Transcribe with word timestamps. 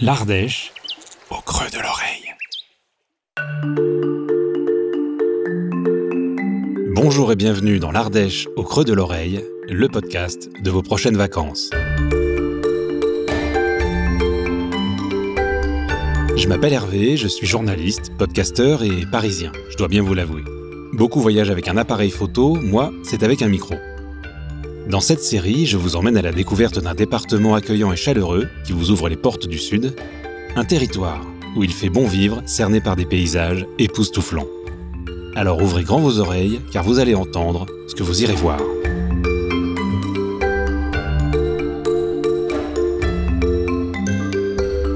L'Ardèche 0.00 0.72
au 1.28 1.40
creux 1.44 1.66
de 1.70 1.78
l'oreille. 1.82 2.32
Bonjour 6.94 7.32
et 7.32 7.36
bienvenue 7.36 7.80
dans 7.80 7.90
l'Ardèche 7.90 8.46
au 8.54 8.62
creux 8.62 8.84
de 8.84 8.92
l'oreille, 8.92 9.44
le 9.68 9.88
podcast 9.88 10.50
de 10.62 10.70
vos 10.70 10.82
prochaines 10.82 11.16
vacances. 11.16 11.70
Je 16.36 16.46
m'appelle 16.46 16.74
Hervé, 16.74 17.16
je 17.16 17.26
suis 17.26 17.48
journaliste, 17.48 18.16
podcasteur 18.16 18.84
et 18.84 19.04
parisien, 19.10 19.50
je 19.68 19.76
dois 19.76 19.88
bien 19.88 20.02
vous 20.02 20.14
l'avouer. 20.14 20.44
Beaucoup 20.92 21.20
voyagent 21.20 21.50
avec 21.50 21.66
un 21.66 21.76
appareil 21.76 22.12
photo, 22.12 22.54
moi, 22.54 22.92
c'est 23.02 23.24
avec 23.24 23.42
un 23.42 23.48
micro. 23.48 23.74
Dans 24.88 25.00
cette 25.00 25.22
série, 25.22 25.66
je 25.66 25.76
vous 25.76 25.96
emmène 25.96 26.16
à 26.16 26.22
la 26.22 26.32
découverte 26.32 26.78
d'un 26.78 26.94
département 26.94 27.54
accueillant 27.54 27.92
et 27.92 27.96
chaleureux 27.96 28.48
qui 28.64 28.72
vous 28.72 28.90
ouvre 28.90 29.10
les 29.10 29.18
portes 29.18 29.46
du 29.46 29.58
Sud, 29.58 29.94
un 30.56 30.64
territoire 30.64 31.26
où 31.56 31.62
il 31.62 31.74
fait 31.74 31.90
bon 31.90 32.06
vivre, 32.06 32.42
cerné 32.46 32.80
par 32.80 32.96
des 32.96 33.04
paysages 33.04 33.66
époustouflants. 33.78 34.48
Alors 35.36 35.60
ouvrez 35.60 35.84
grand 35.84 36.00
vos 36.00 36.20
oreilles, 36.20 36.60
car 36.72 36.84
vous 36.84 37.00
allez 37.00 37.14
entendre 37.14 37.66
ce 37.86 37.94
que 37.94 38.02
vous 38.02 38.22
irez 38.22 38.34
voir. 38.34 38.58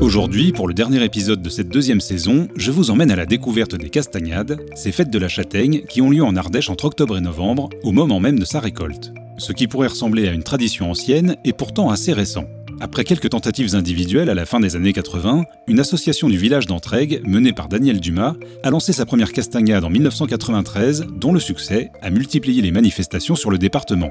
Aujourd'hui, 0.00 0.52
pour 0.52 0.68
le 0.68 0.74
dernier 0.74 1.04
épisode 1.04 1.42
de 1.42 1.50
cette 1.50 1.68
deuxième 1.68 2.00
saison, 2.00 2.48
je 2.56 2.70
vous 2.70 2.90
emmène 2.90 3.10
à 3.10 3.16
la 3.16 3.26
découverte 3.26 3.74
des 3.74 3.90
castagnades, 3.90 4.58
ces 4.74 4.90
fêtes 4.90 5.10
de 5.10 5.18
la 5.18 5.28
châtaigne 5.28 5.82
qui 5.86 6.00
ont 6.00 6.08
lieu 6.08 6.24
en 6.24 6.34
Ardèche 6.34 6.70
entre 6.70 6.86
octobre 6.86 7.18
et 7.18 7.20
novembre, 7.20 7.68
au 7.82 7.92
moment 7.92 8.20
même 8.20 8.38
de 8.38 8.46
sa 8.46 8.58
récolte 8.58 9.12
ce 9.38 9.52
qui 9.52 9.66
pourrait 9.66 9.88
ressembler 9.88 10.28
à 10.28 10.32
une 10.32 10.42
tradition 10.42 10.90
ancienne 10.90 11.36
est 11.44 11.52
pourtant 11.52 11.90
assez 11.90 12.12
récent. 12.12 12.44
Après 12.80 13.04
quelques 13.04 13.30
tentatives 13.30 13.74
individuelles 13.74 14.30
à 14.30 14.34
la 14.34 14.46
fin 14.46 14.60
des 14.60 14.76
années 14.76 14.92
80, 14.92 15.44
une 15.68 15.80
association 15.80 16.28
du 16.28 16.36
village 16.36 16.66
d'Entraigues, 16.66 17.22
menée 17.24 17.52
par 17.52 17.68
Daniel 17.68 18.00
Dumas, 18.00 18.34
a 18.62 18.70
lancé 18.70 18.92
sa 18.92 19.06
première 19.06 19.32
castagnade 19.32 19.84
en 19.84 19.90
1993, 19.90 21.06
dont 21.14 21.32
le 21.32 21.40
succès 21.40 21.90
a 22.02 22.10
multiplié 22.10 22.62
les 22.62 22.72
manifestations 22.72 23.36
sur 23.36 23.50
le 23.50 23.58
département. 23.58 24.10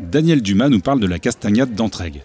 Daniel 0.00 0.42
Dumas 0.42 0.68
nous 0.68 0.80
parle 0.80 1.00
de 1.00 1.06
la 1.06 1.18
castagnade 1.18 1.74
d'Entraigues. 1.74 2.22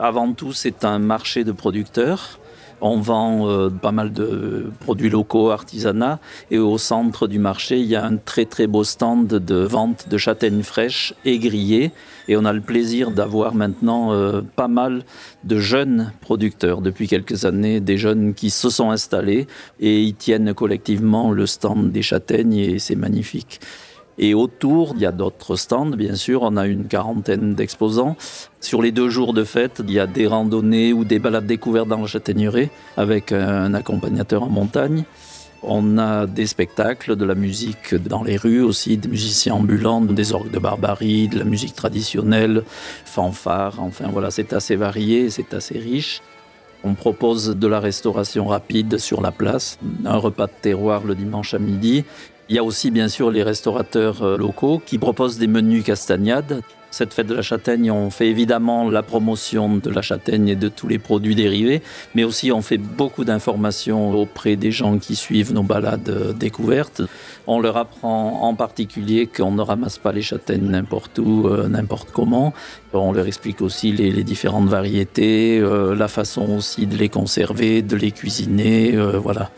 Avant 0.00 0.32
tout, 0.32 0.52
c'est 0.52 0.84
un 0.84 0.98
marché 0.98 1.44
de 1.44 1.52
producteurs 1.52 2.39
on 2.80 3.00
vend 3.00 3.48
euh, 3.48 3.70
pas 3.70 3.92
mal 3.92 4.12
de 4.12 4.70
produits 4.80 5.10
locaux, 5.10 5.50
artisanat, 5.50 6.18
et 6.50 6.58
au 6.58 6.78
centre 6.78 7.26
du 7.26 7.38
marché, 7.38 7.78
il 7.78 7.86
y 7.86 7.96
a 7.96 8.04
un 8.04 8.16
très 8.16 8.44
très 8.44 8.66
beau 8.66 8.84
stand 8.84 9.26
de 9.26 9.56
vente 9.56 10.08
de 10.08 10.18
châtaignes 10.18 10.62
fraîches 10.62 11.14
et 11.24 11.38
grillées. 11.38 11.92
Et 12.28 12.36
on 12.36 12.44
a 12.44 12.52
le 12.52 12.60
plaisir 12.60 13.10
d'avoir 13.10 13.54
maintenant 13.54 14.12
euh, 14.12 14.40
pas 14.54 14.68
mal 14.68 15.04
de 15.44 15.58
jeunes 15.58 16.12
producteurs 16.20 16.80
depuis 16.80 17.08
quelques 17.08 17.44
années, 17.44 17.80
des 17.80 17.98
jeunes 17.98 18.34
qui 18.34 18.50
se 18.50 18.70
sont 18.70 18.90
installés 18.90 19.46
et 19.80 20.02
ils 20.02 20.14
tiennent 20.14 20.54
collectivement 20.54 21.32
le 21.32 21.46
stand 21.46 21.90
des 21.90 22.02
châtaignes 22.02 22.54
et 22.54 22.78
c'est 22.78 22.94
magnifique. 22.94 23.60
Et 24.22 24.34
autour, 24.34 24.92
il 24.96 25.00
y 25.00 25.06
a 25.06 25.12
d'autres 25.12 25.56
stands, 25.56 25.96
bien 25.96 26.14
sûr. 26.14 26.42
On 26.42 26.58
a 26.58 26.66
une 26.66 26.84
quarantaine 26.84 27.54
d'exposants. 27.54 28.16
Sur 28.60 28.82
les 28.82 28.92
deux 28.92 29.08
jours 29.08 29.32
de 29.32 29.44
fête, 29.44 29.80
il 29.82 29.90
y 29.90 29.98
a 29.98 30.06
des 30.06 30.26
randonnées 30.26 30.92
ou 30.92 31.04
des 31.04 31.18
balades 31.18 31.46
découvertes 31.46 31.88
dans 31.88 32.02
la 32.02 32.06
châtaigneraie 32.06 32.68
avec 32.98 33.32
un 33.32 33.72
accompagnateur 33.72 34.42
en 34.42 34.50
montagne. 34.50 35.04
On 35.62 35.96
a 35.96 36.26
des 36.26 36.46
spectacles, 36.46 37.16
de 37.16 37.24
la 37.24 37.34
musique 37.34 37.94
dans 37.94 38.22
les 38.22 38.36
rues 38.36 38.62
aussi, 38.62 38.98
des 38.98 39.08
musiciens 39.08 39.54
ambulants, 39.54 40.02
des 40.02 40.32
orgues 40.34 40.50
de 40.50 40.58
barbarie, 40.58 41.28
de 41.28 41.38
la 41.38 41.44
musique 41.44 41.74
traditionnelle, 41.74 42.62
fanfare. 43.06 43.76
Enfin 43.78 44.08
voilà, 44.12 44.30
c'est 44.30 44.52
assez 44.52 44.76
varié, 44.76 45.30
c'est 45.30 45.54
assez 45.54 45.78
riche. 45.78 46.20
On 46.84 46.94
propose 46.94 47.56
de 47.56 47.66
la 47.66 47.80
restauration 47.80 48.46
rapide 48.46 48.98
sur 48.98 49.20
la 49.22 49.32
place, 49.32 49.78
un 50.04 50.16
repas 50.16 50.46
de 50.46 50.52
terroir 50.60 51.04
le 51.04 51.14
dimanche 51.14 51.52
à 51.54 51.58
midi 51.58 52.04
il 52.50 52.56
y 52.56 52.58
a 52.58 52.64
aussi 52.64 52.90
bien 52.90 53.06
sûr 53.06 53.30
les 53.30 53.44
restaurateurs 53.44 54.24
euh, 54.24 54.36
locaux 54.36 54.82
qui 54.84 54.98
proposent 54.98 55.38
des 55.38 55.46
menus 55.46 55.84
castagnades. 55.84 56.62
Cette 56.90 57.14
fête 57.14 57.28
de 57.28 57.34
la 57.34 57.42
châtaigne, 57.42 57.92
on 57.92 58.10
fait 58.10 58.26
évidemment 58.26 58.90
la 58.90 59.04
promotion 59.04 59.76
de 59.76 59.88
la 59.88 60.02
châtaigne 60.02 60.48
et 60.48 60.56
de 60.56 60.68
tous 60.68 60.88
les 60.88 60.98
produits 60.98 61.36
dérivés, 61.36 61.80
mais 62.16 62.24
aussi 62.24 62.50
on 62.50 62.60
fait 62.60 62.78
beaucoup 62.78 63.24
d'informations 63.24 64.10
auprès 64.10 64.56
des 64.56 64.72
gens 64.72 64.98
qui 64.98 65.14
suivent 65.14 65.52
nos 65.52 65.62
balades 65.62 66.08
euh, 66.08 66.32
découvertes. 66.32 67.02
On 67.46 67.60
leur 67.60 67.76
apprend 67.76 68.42
en 68.42 68.54
particulier 68.56 69.28
qu'on 69.28 69.52
ne 69.52 69.62
ramasse 69.62 69.98
pas 69.98 70.10
les 70.10 70.22
châtaignes 70.22 70.68
n'importe 70.68 71.20
où, 71.20 71.46
euh, 71.46 71.68
n'importe 71.68 72.10
comment. 72.10 72.52
On 72.92 73.12
leur 73.12 73.28
explique 73.28 73.62
aussi 73.62 73.92
les, 73.92 74.24
différentes 74.24 74.68
variétés, 74.68 75.60
la 75.60 76.08
façon 76.08 76.56
aussi 76.56 76.88
de 76.88 76.96
les 76.96 77.08
conserver, 77.08 77.82
de 77.82 77.94
les 77.94 78.10
cuisiner, 78.10 78.96
voilà. 78.96 79.50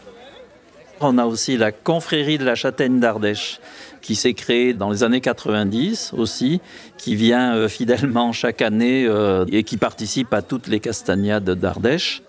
On 1.04 1.18
a 1.18 1.26
aussi 1.26 1.56
la 1.56 1.72
confrérie 1.72 2.38
de 2.38 2.44
la 2.44 2.54
châtaigne 2.54 3.00
d'Ardèche 3.00 3.58
qui 4.00 4.14
s'est 4.14 4.34
créée 4.34 4.72
dans 4.72 4.90
les 4.90 5.02
années 5.02 5.20
90 5.20 6.12
aussi, 6.16 6.60
qui 6.98 7.16
vient 7.16 7.54
euh, 7.54 7.68
fidèlement 7.68 8.32
chaque 8.32 8.62
année 8.62 9.04
euh, 9.06 9.44
et 9.50 9.62
qui 9.64 9.76
participe 9.76 10.32
à 10.32 10.42
toutes 10.42 10.66
les 10.66 10.80
castagnades 10.80 11.50
d'Ardèche. 11.50 12.22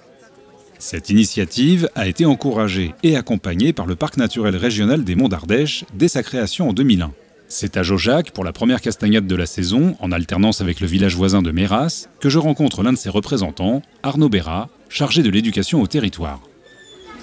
Cette 0.80 1.10
initiative 1.10 1.90
a 1.96 2.08
été 2.08 2.26
encouragée 2.26 2.94
et 3.04 3.16
accompagnée 3.16 3.74
par 3.74 3.86
le 3.86 3.96
Parc 3.96 4.18
naturel 4.18 4.56
régional 4.56 5.04
des 5.04 5.16
Monts 5.16 5.30
d'Ardèche 5.30 5.86
dès 5.94 6.08
sa 6.08 6.24
création 6.24 6.70
en 6.70 6.74
2001. 6.74 7.12
C'est 7.48 7.78
à 7.78 7.84
Jojac, 7.84 8.32
pour 8.32 8.44
la 8.44 8.52
première 8.52 8.82
castagnade 8.82 9.28
de 9.28 9.36
la 9.36 9.46
saison, 9.46 9.96
en 10.00 10.12
alternance 10.12 10.62
avec 10.62 10.80
le 10.80 10.88
village 10.88 11.16
voisin 11.16 11.42
de 11.42 11.52
Méras, 11.52 12.08
que 12.20 12.30
je 12.30 12.40
rencontre 12.40 12.82
l'un 12.82 12.94
de 12.94 12.98
ses 12.98 13.10
représentants, 13.10 13.82
Arnaud 14.02 14.30
Béra, 14.30 14.70
chargé 14.90 15.22
de 15.22 15.30
l'éducation 15.30 15.82
au 15.82 15.88
territoire. 15.88 16.42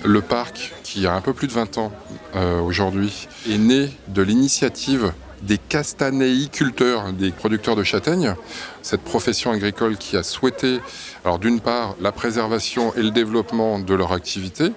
Le 0.05 0.23
parc, 0.23 0.73
qui 0.83 1.07
a 1.07 1.15
un 1.15 1.21
peu 1.21 1.35
plus 1.35 1.47
de 1.47 1.53
20 1.53 1.79
ans 1.79 1.93
euh, 2.35 2.61
aujourd'hui, 2.61 3.29
est 3.49 3.59
né 3.59 3.91
de 4.09 4.23
l'initiative 4.23 5.13
des 5.43 5.59
castanéiculteurs, 5.59 7.13
des 7.13 7.31
producteurs 7.31 7.77
de 7.77 7.83
châtaignes, 7.83 8.35
cette 8.83 9.03
profession 9.03 9.53
agricole 9.53 9.97
qui 9.97 10.17
a 10.17 10.23
souhaité, 10.23 10.81
alors 11.25 11.39
d'une 11.39 11.61
part, 11.61 11.97
la 12.01 12.13
préservation 12.13 12.95
et 12.95 13.03
le 13.03 13.11
développement 13.11 13.79
de 13.79 13.95
leur 13.95 14.13
activité, 14.13 14.73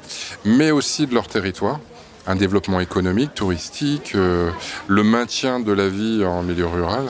mais 0.45 0.71
aussi 0.71 1.07
de 1.07 1.13
leur 1.13 1.27
territoire, 1.27 1.79
un 2.27 2.35
développement 2.35 2.79
économique, 2.79 3.33
touristique, 3.33 4.13
euh, 4.15 4.49
le 4.87 5.03
maintien 5.03 5.59
de 5.59 5.71
la 5.71 5.89
vie 5.89 6.23
en 6.25 6.43
milieu 6.43 6.67
rural. 6.67 7.05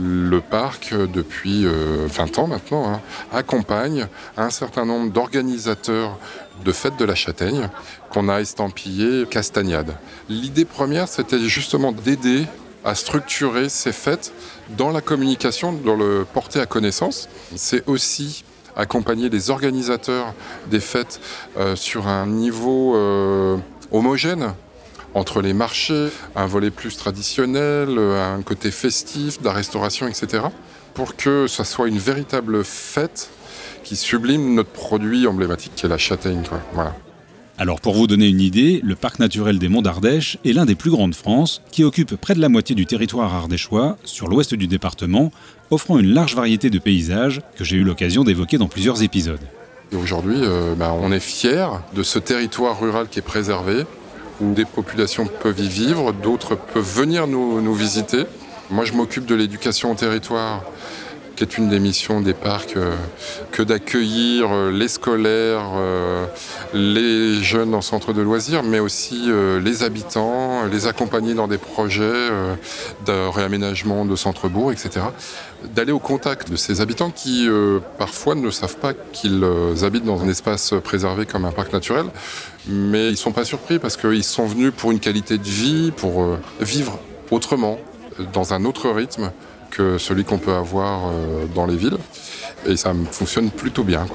Le 0.00 0.40
parc, 0.40 0.94
depuis 0.94 1.64
20 1.64 1.70
euh, 1.70 2.40
ans 2.40 2.46
maintenant, 2.46 2.92
hein, 2.92 3.00
accompagne 3.32 4.06
un 4.36 4.50
certain 4.50 4.84
nombre 4.84 5.10
d'organisateurs 5.10 6.16
de 6.64 6.72
fêtes 6.72 6.96
de 6.96 7.04
la 7.04 7.14
châtaigne 7.14 7.68
qu'on 8.10 8.28
a 8.28 8.40
estampillé 8.40 9.26
Castagnade. 9.26 9.96
L'idée 10.28 10.64
première, 10.64 11.08
c'était 11.08 11.40
justement 11.40 11.92
d'aider 11.92 12.46
à 12.84 12.94
structurer 12.94 13.68
ces 13.68 13.92
fêtes 13.92 14.32
dans 14.76 14.90
la 14.90 15.00
communication, 15.00 15.72
dans 15.72 15.96
le 15.96 16.24
porter 16.32 16.60
à 16.60 16.66
connaissance. 16.66 17.28
C'est 17.56 17.88
aussi 17.88 18.44
accompagner 18.76 19.28
les 19.28 19.50
organisateurs 19.50 20.32
des 20.70 20.80
fêtes 20.80 21.20
euh, 21.56 21.74
sur 21.74 22.06
un 22.06 22.26
niveau 22.26 22.94
euh, 22.96 23.56
homogène 23.90 24.54
entre 25.18 25.42
les 25.42 25.52
marchés, 25.52 26.08
un 26.36 26.46
volet 26.46 26.70
plus 26.70 26.96
traditionnel, 26.96 27.98
un 27.98 28.42
côté 28.42 28.70
festif, 28.70 29.40
de 29.40 29.44
la 29.44 29.52
restauration, 29.52 30.06
etc. 30.06 30.44
Pour 30.94 31.16
que 31.16 31.46
ça 31.46 31.64
soit 31.64 31.88
une 31.88 31.98
véritable 31.98 32.64
fête 32.64 33.30
qui 33.84 33.96
sublime 33.96 34.54
notre 34.54 34.70
produit 34.70 35.26
emblématique 35.26 35.72
qui 35.74 35.86
est 35.86 35.88
la 35.88 35.98
châtaigne. 35.98 36.42
Voilà. 36.72 36.94
Alors 37.60 37.80
pour 37.80 37.94
vous 37.94 38.06
donner 38.06 38.28
une 38.28 38.40
idée, 38.40 38.80
le 38.84 38.94
parc 38.94 39.18
naturel 39.18 39.58
des 39.58 39.68
Monts 39.68 39.82
d'Ardèche 39.82 40.38
est 40.44 40.52
l'un 40.52 40.64
des 40.64 40.76
plus 40.76 40.90
grands 40.90 41.08
de 41.08 41.14
France, 41.14 41.60
qui 41.72 41.82
occupe 41.82 42.14
près 42.14 42.34
de 42.34 42.40
la 42.40 42.48
moitié 42.48 42.76
du 42.76 42.86
territoire 42.86 43.34
ardéchois, 43.34 43.96
sur 44.04 44.28
l'ouest 44.28 44.54
du 44.54 44.68
département, 44.68 45.32
offrant 45.70 45.98
une 45.98 46.12
large 46.14 46.36
variété 46.36 46.70
de 46.70 46.78
paysages 46.78 47.42
que 47.56 47.64
j'ai 47.64 47.76
eu 47.76 47.82
l'occasion 47.82 48.22
d'évoquer 48.22 48.58
dans 48.58 48.68
plusieurs 48.68 49.02
épisodes. 49.02 49.40
Aujourd'hui, 49.92 50.36
euh, 50.38 50.74
ben, 50.76 50.94
on 51.00 51.10
est 51.10 51.18
fiers 51.18 51.66
de 51.96 52.02
ce 52.04 52.20
territoire 52.20 52.78
rural 52.78 53.08
qui 53.08 53.18
est 53.18 53.22
préservé, 53.22 53.86
des 54.40 54.64
populations 54.64 55.26
peuvent 55.26 55.60
y 55.60 55.68
vivre, 55.68 56.12
d'autres 56.12 56.56
peuvent 56.56 56.82
venir 56.82 57.26
nous, 57.26 57.74
visiter. 57.74 58.24
Moi, 58.70 58.84
je 58.84 58.92
m'occupe 58.92 59.26
de 59.26 59.34
l'éducation 59.34 59.92
au 59.92 59.94
territoire 59.94 60.62
qui 61.38 61.44
est 61.44 61.56
une 61.56 61.68
des 61.68 61.78
missions 61.78 62.20
des 62.20 62.34
parcs, 62.34 62.76
euh, 62.76 62.96
que 63.52 63.62
d'accueillir 63.62 64.48
euh, 64.50 64.72
les 64.72 64.88
scolaires, 64.88 65.70
euh, 65.76 66.26
les 66.74 67.40
jeunes 67.44 67.76
en 67.76 67.80
centre 67.80 68.12
de 68.12 68.20
loisirs, 68.22 68.64
mais 68.64 68.80
aussi 68.80 69.30
les 69.62 69.84
habitants, 69.84 70.64
les 70.64 70.88
accompagner 70.88 71.34
dans 71.34 71.46
des 71.46 71.58
projets 71.58 72.28
de 73.06 73.28
réaménagement 73.28 74.04
de 74.04 74.16
centres-bourgs, 74.16 74.72
etc. 74.72 75.06
D'aller 75.74 75.92
au 75.92 75.98
contact 75.98 76.50
de 76.50 76.56
ces 76.56 76.80
habitants 76.80 77.10
qui 77.10 77.48
parfois 77.98 78.34
ne 78.34 78.50
savent 78.50 78.76
pas 78.76 78.92
qu'ils 79.12 79.44
habitent 79.82 80.04
dans 80.04 80.22
un 80.22 80.28
espace 80.28 80.74
préservé 80.82 81.24
comme 81.26 81.44
un 81.44 81.52
parc 81.52 81.72
naturel, 81.72 82.06
mais 82.68 83.08
ils 83.08 83.12
ne 83.12 83.16
sont 83.16 83.32
pas 83.32 83.44
surpris 83.44 83.78
parce 83.78 83.96
qu'ils 83.96 84.24
sont 84.24 84.46
venus 84.46 84.72
pour 84.76 84.90
une 84.90 85.00
qualité 85.00 85.38
de 85.38 85.42
vie, 85.42 85.90
pour 85.96 86.38
vivre 86.60 86.98
autrement, 87.30 87.78
dans 88.32 88.52
un 88.52 88.64
autre 88.64 88.90
rythme 88.90 89.32
que 89.70 89.98
celui 89.98 90.24
qu'on 90.24 90.38
peut 90.38 90.54
avoir 90.54 91.08
euh, 91.08 91.46
dans 91.54 91.66
les 91.66 91.76
villes. 91.76 91.98
Et 92.66 92.76
ça 92.76 92.92
fonctionne 93.10 93.50
plutôt 93.50 93.84
bien. 93.84 94.06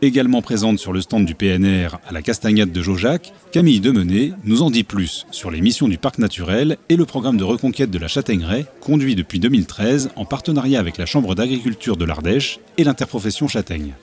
Également 0.00 0.42
présente 0.42 0.78
sur 0.78 0.92
le 0.92 1.00
stand 1.00 1.24
du 1.24 1.34
PNR 1.34 1.98
à 2.08 2.12
la 2.12 2.22
Castagnade 2.22 2.72
de 2.72 2.82
Jaujac, 2.82 3.32
Camille 3.52 3.80
Demenet 3.80 4.32
nous 4.44 4.62
en 4.62 4.70
dit 4.70 4.82
plus 4.82 5.26
sur 5.30 5.50
les 5.50 5.60
missions 5.60 5.86
du 5.86 5.96
parc 5.96 6.18
naturel 6.18 6.76
et 6.88 6.96
le 6.96 7.04
programme 7.04 7.36
de 7.36 7.44
reconquête 7.44 7.90
de 7.90 7.98
la 7.98 8.08
châtaigneraie, 8.08 8.66
conduit 8.80 9.14
depuis 9.14 9.38
2013 9.38 10.10
en 10.16 10.24
partenariat 10.24 10.80
avec 10.80 10.98
la 10.98 11.06
Chambre 11.06 11.36
d'agriculture 11.36 11.96
de 11.96 12.04
l'Ardèche 12.04 12.58
et 12.78 12.84
l'interprofession 12.84 13.46
châtaigne 13.46 13.94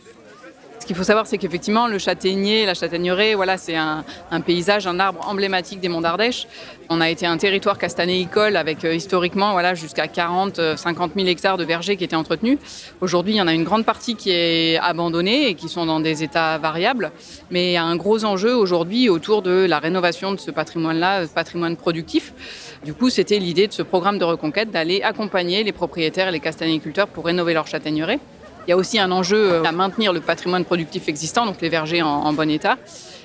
qu'il 0.90 0.96
faut 0.96 1.04
savoir, 1.04 1.28
c'est 1.28 1.38
qu'effectivement, 1.38 1.86
le 1.86 2.00
châtaignier, 2.00 2.66
la 2.66 2.74
châtaigneraie, 2.74 3.36
voilà, 3.36 3.60
c'est 3.60 3.76
un, 3.76 4.04
paysage, 4.44 4.88
un 4.88 5.00
arbre 5.00 5.24
emblématique 5.30 5.80
des 5.80 5.88
Monts 5.88 6.02
d'Ardèche. 6.02 6.48
On 6.90 7.00
a 7.00 7.12
été 7.12 7.28
un 7.28 7.38
territoire 7.38 7.78
castanéicole 7.78 8.56
avec 8.56 8.84
euh, 8.84 8.96
historiquement 8.96 9.52
voilà, 9.52 9.76
jusqu'à 9.76 10.08
40, 10.08 10.76
50 10.76 11.12
000 11.16 11.28
hectares 11.28 11.58
de 11.58 11.64
vergers 11.64 11.96
qui 11.96 12.06
étaient 12.06 12.16
entretenus. 12.16 12.58
Aujourd'hui, 13.02 13.34
il 13.34 13.36
y 13.36 13.42
en 13.42 13.48
a 13.48 13.54
une 13.54 13.66
grande 13.66 13.86
partie 13.86 14.16
qui 14.16 14.32
est 14.32 14.80
abandonnée 14.80 15.50
et 15.50 15.54
qui 15.54 15.70
sont 15.70 15.86
dans 15.86 16.00
des 16.00 16.24
états 16.24 16.58
variables. 16.58 17.12
Mais 17.52 17.70
il 17.70 17.74
y 17.74 17.78
a 17.78 17.84
un 17.84 17.96
gros 17.96 18.26
enjeu 18.26 18.56
aujourd'hui 18.56 19.10
autour 19.10 19.44
de 19.44 19.68
la 19.70 19.78
rénovation 19.78 20.32
de 20.32 20.38
ce 20.38 20.50
patrimoine-là, 20.50 21.28
patrimoine 21.28 21.78
productif. 21.78 22.34
Du 22.84 22.96
coup, 22.96 23.12
c'était 23.12 23.38
l'idée 23.38 23.68
de 23.68 23.74
ce 23.74 23.84
programme 23.84 24.18
de 24.18 24.24
reconquête 24.26 24.72
d'aller 24.72 25.04
accompagner 25.04 25.64
les 25.64 25.72
propriétaires 25.72 26.30
et 26.30 26.32
les 26.32 26.40
castanéiculteurs 26.40 27.10
pour 27.10 27.26
rénover 27.26 27.54
leur 27.54 27.68
châtaigneraie. 27.68 28.20
Il 28.70 28.74
y 28.74 28.74
a 28.74 28.78
aussi 28.78 29.00
un 29.00 29.10
enjeu 29.10 29.54
euh, 29.54 29.64
à 29.64 29.72
maintenir 29.72 30.14
le 30.14 30.22
patrimoine 30.22 30.64
productif 30.64 31.08
existant, 31.08 31.44
donc 31.44 31.60
les 31.60 31.70
vergers 31.70 32.04
en, 32.04 32.32
bon 32.34 32.48
état. 32.52 32.78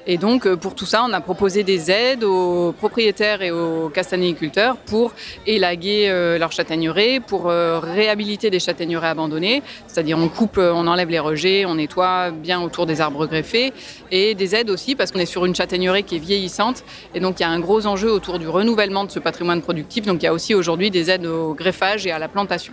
Et 0.06 0.16
donc, 0.16 0.46
euh, 0.46 0.56
pour 0.56 0.74
tout 0.74 0.86
ça, 0.86 1.04
on 1.06 1.12
a 1.12 1.20
proposé 1.20 1.64
des 1.64 1.90
aides 1.90 2.24
aux 2.24 2.72
propriétaires 2.72 3.42
et 3.42 3.50
aux 3.50 3.90
castanéiculteurs 3.90 4.78
pour 4.78 5.12
élaguer 5.46 6.06
euh, 6.08 6.38
leurs 6.38 6.52
châtaigneraies, 6.52 7.20
pour 7.20 7.44
réhabiliter 7.44 8.48
des 8.48 8.58
châtaigneraies 8.58 9.08
abandonnées. 9.08 9.62
C'est-à-dire, 9.86 10.16
on 10.16 10.28
coupe, 10.28 10.56
on 10.56 10.86
enlève 10.86 11.10
les 11.10 11.18
rejets, 11.18 11.66
on 11.66 11.74
nettoie 11.74 12.30
bien 12.30 12.62
autour 12.62 12.86
des 12.86 13.02
arbres 13.02 13.26
greffés. 13.26 13.74
Et 14.10 14.34
des 14.34 14.54
aides 14.54 14.70
aussi, 14.70 14.94
parce 14.94 15.12
qu'on 15.12 15.20
est 15.20 15.26
sur 15.26 15.44
une 15.44 15.54
châtaigneraie 15.54 16.04
qui 16.04 16.16
est 16.16 16.20
vieillissante. 16.20 16.84
Et 17.14 17.20
donc, 17.20 17.38
il 17.40 17.42
y 17.42 17.46
a 17.46 17.50
un 17.50 17.60
gros 17.60 17.86
enjeu 17.86 18.10
autour 18.10 18.38
du 18.38 18.48
renouvellement 18.48 19.04
de 19.04 19.10
ce 19.10 19.18
patrimoine 19.18 19.60
productif. 19.60 20.06
Donc, 20.06 20.22
il 20.22 20.24
y 20.24 20.28
a 20.28 20.32
aussi 20.32 20.54
aujourd'hui 20.54 20.90
des 20.90 21.10
aides 21.10 21.26
au 21.26 21.52
greffage 21.52 22.06
et 22.06 22.12
à 22.12 22.18
la 22.18 22.28
plantation. 22.28 22.72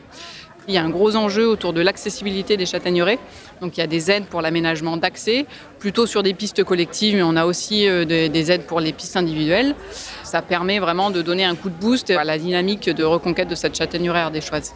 Il 0.68 0.74
y 0.74 0.78
a 0.78 0.84
un 0.84 0.90
gros 0.90 1.16
enjeu 1.16 1.48
autour 1.48 1.74
de 1.74 1.82
l'accessibilité 1.82 2.56
des 2.56 2.66
châtaigneraies. 2.66 3.20
Donc 3.62 3.78
il 3.78 3.80
y 3.80 3.84
a 3.84 3.88
des 3.88 4.12
aides 4.12 4.26
pour 4.26 4.42
l'aménagement 4.42 4.96
d'accès, 4.98 5.46
plutôt 5.80 6.06
sur 6.06 6.24
des 6.24 6.34
pistes 6.34 6.64
collectives, 6.64 7.16
mais 7.16 7.24
on 7.24 7.36
a 7.36 7.46
aussi 7.46 7.88
euh, 7.88 8.06
des 8.06 8.52
aides 8.52 8.66
pour 8.66 8.80
les 8.80 8.94
pistes 8.94 9.18
individuelles. 9.18 9.76
Ça 10.24 10.42
permet 10.42 10.80
vraiment 10.80 11.10
de 11.10 11.22
donner 11.22 11.44
un 11.44 11.56
coup 11.56 11.70
de 11.70 11.76
boost 11.76 12.10
à 12.12 12.24
la 12.24 12.38
dynamique 12.38 12.90
de 12.90 13.04
reconquête 13.04 13.48
de 13.48 13.56
cette 13.56 13.76
châtaigneraie 13.76 14.22
ardéchoise. 14.22 14.74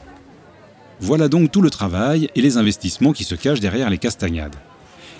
Voilà 0.99 1.27
donc 1.27 1.51
tout 1.51 1.61
le 1.61 1.69
travail 1.69 2.29
et 2.35 2.41
les 2.41 2.57
investissements 2.57 3.11
qui 3.11 3.23
se 3.23 3.35
cachent 3.35 3.59
derrière 3.59 3.89
les 3.89 3.97
castagnades. 3.97 4.55